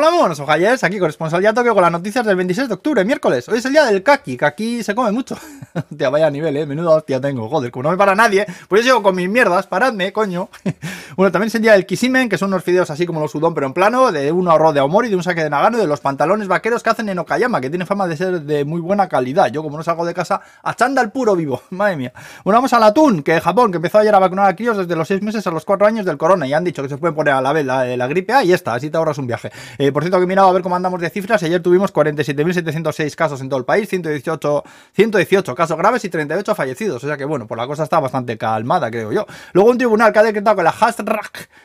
[0.00, 3.04] Hola, muy buenos ojalles, aquí corresponsal ya Tokio con las noticias del 26 de octubre,
[3.04, 3.48] miércoles.
[3.48, 5.36] Hoy es el día del kaki, aquí se come mucho.
[5.74, 8.92] Hostia, vaya nivel, eh, menuda hostia tengo, joder, como no me para nadie, pues yo
[8.92, 10.50] sigo con mis mierdas, paradme, coño.
[11.18, 13.72] Bueno, también es el kisimen, que son unos fideos así como los udon, pero en
[13.72, 16.80] plano, de un arroz de Aomori, de un saque de Nagano, de los pantalones vaqueros
[16.84, 19.48] que hacen en Okayama, que tiene fama de ser de muy buena calidad.
[19.50, 22.12] Yo, como no salgo de casa, achanda el puro vivo, madre mía.
[22.44, 25.08] Bueno, vamos al atún, que Japón, que empezó ayer a vacunar a críos desde los
[25.08, 27.34] 6 meses a los 4 años del corona, y han dicho que se pueden poner
[27.34, 29.50] a la vez la, la gripe, ah, y está, así te ahorras un viaje.
[29.78, 31.42] Eh, por cierto, que he mirado a ver cómo andamos de cifras.
[31.42, 34.62] Ayer tuvimos 47.706 casos en todo el país, 118,
[34.92, 37.02] 118 casos graves y 38 fallecidos.
[37.02, 39.26] O sea que, bueno, pues la cosa está bastante calmada, creo yo.
[39.52, 41.07] Luego un tribunal que ha decretado que la Hasrak,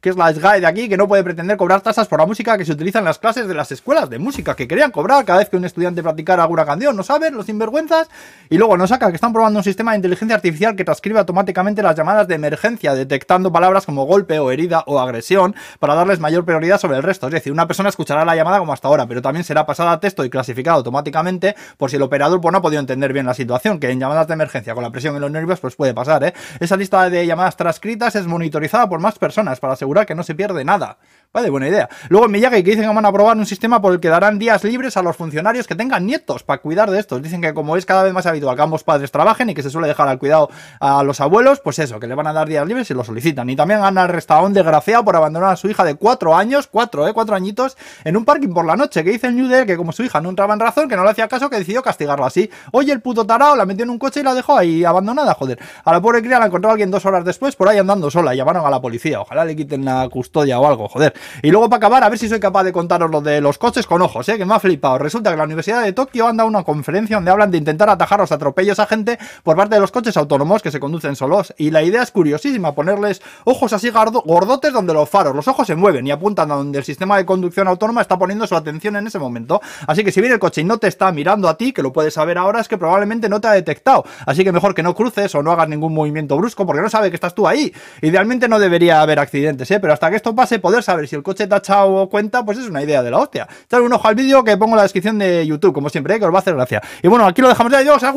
[0.00, 2.56] que es la SGAE de aquí, que no puede pretender cobrar tasas por la música
[2.56, 5.40] que se utiliza en las clases de las escuelas de música, que querían cobrar cada
[5.40, 7.34] vez que un estudiante practicara alguna canción, ¿no saben?
[7.34, 8.08] Los sinvergüenzas.
[8.48, 11.82] Y luego nos saca que están probando un sistema de inteligencia artificial que transcribe automáticamente
[11.82, 16.44] las llamadas de emergencia, detectando palabras como golpe o herida o agresión para darles mayor
[16.44, 17.26] prioridad sobre el resto.
[17.26, 20.00] Es decir, una persona escuchará la llamada como hasta ahora, pero también será pasada a
[20.00, 23.34] texto y clasificada automáticamente por si el operador pues, no ha podido entender bien la
[23.34, 26.22] situación, que en llamadas de emergencia con la presión en los nervios pues puede pasar.
[26.24, 26.32] ¿eh?
[26.60, 30.34] Esa lista de llamadas transcritas es monitorizada por más personas para asegurar que no se
[30.34, 30.98] pierde nada.
[31.32, 31.88] Vale, buena idea.
[32.08, 34.38] Luego en Miyagi que dicen que van a probar un sistema por el que darán
[34.38, 37.20] días libres a los funcionarios que tengan nietos para cuidar de estos.
[37.22, 39.68] Dicen que como es cada vez más habitual que ambos padres trabajen y que se
[39.68, 40.48] suele dejar al cuidado
[40.80, 43.50] a los abuelos, pues eso, que le van a dar días libres y lo solicitan.
[43.50, 46.68] Y también han arrestado a un desgraciado por abandonar a su hija de cuatro años,
[46.68, 49.66] cuatro, eh, cuatro añitos, en un parking por la noche, que dice el New Day
[49.66, 51.82] que como su hija no entraba en razón, que no le hacía caso, que decidió
[51.82, 52.50] castigarlo así.
[52.72, 55.58] Oye, el puto tarao la metió en un coche y la dejó ahí abandonada, joder.
[55.84, 58.34] A la pobre cría la encontró alguien dos horas después por ahí andando sola.
[58.34, 59.05] Llamaron a la policía.
[59.14, 61.14] Ojalá le quiten la custodia o algo, joder.
[61.42, 63.86] Y luego para acabar, a ver si soy capaz de contaros lo de los coches
[63.86, 64.38] con ojos, ¿eh?
[64.38, 64.98] que me ha flipado.
[64.98, 68.32] Resulta que la Universidad de Tokio anda una conferencia donde hablan de intentar atajar los
[68.32, 71.54] atropellos a gente por parte de los coches autónomos que se conducen solos.
[71.58, 75.74] Y la idea es curiosísima, ponerles ojos así gordotes donde los faros, los ojos se
[75.74, 79.06] mueven y apuntan a donde el sistema de conducción autónoma está poniendo su atención en
[79.06, 79.60] ese momento.
[79.86, 81.92] Así que si viene el coche y no te está mirando a ti, que lo
[81.92, 84.04] puedes saber ahora, es que probablemente no te ha detectado.
[84.26, 87.10] Así que mejor que no cruces o no hagas ningún movimiento brusco porque no sabe
[87.10, 87.72] que estás tú ahí.
[88.02, 89.80] Idealmente no debería haber accidentes, ¿eh?
[89.80, 92.58] pero hasta que esto pase, poder saber si el coche te ha echado cuenta, pues
[92.58, 93.48] es una idea de la hostia.
[93.64, 96.18] Echar un ojo al vídeo que pongo en la descripción de YouTube, como siempre, ¿eh?
[96.18, 96.82] que os va a hacer gracia.
[97.02, 97.78] Y bueno, aquí lo dejamos ya.
[97.78, 98.02] Adiós.